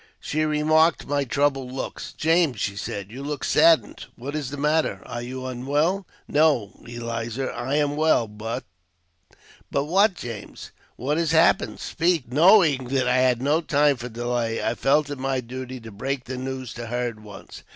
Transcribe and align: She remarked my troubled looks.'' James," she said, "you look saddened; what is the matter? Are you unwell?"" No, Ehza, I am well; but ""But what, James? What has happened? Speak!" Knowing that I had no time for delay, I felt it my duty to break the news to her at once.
She 0.19 0.45
remarked 0.45 1.05
my 1.05 1.25
troubled 1.25 1.71
looks.'' 1.71 2.11
James," 2.17 2.59
she 2.59 2.75
said, 2.75 3.11
"you 3.11 3.21
look 3.21 3.43
saddened; 3.43 4.05
what 4.15 4.33
is 4.33 4.49
the 4.49 4.57
matter? 4.57 5.03
Are 5.05 5.21
you 5.21 5.45
unwell?"" 5.45 6.07
No, 6.27 6.73
Ehza, 6.81 7.53
I 7.53 7.75
am 7.75 7.95
well; 7.95 8.27
but 8.27 8.63
""But 9.71 9.83
what, 9.85 10.15
James? 10.15 10.71
What 10.95 11.17
has 11.19 11.33
happened? 11.33 11.79
Speak!" 11.79 12.31
Knowing 12.33 12.85
that 12.87 13.07
I 13.07 13.17
had 13.17 13.43
no 13.43 13.61
time 13.61 13.95
for 13.95 14.09
delay, 14.09 14.59
I 14.63 14.73
felt 14.73 15.11
it 15.11 15.19
my 15.19 15.39
duty 15.39 15.79
to 15.81 15.91
break 15.91 16.23
the 16.23 16.35
news 16.37 16.73
to 16.73 16.87
her 16.87 17.07
at 17.09 17.19
once. 17.19 17.61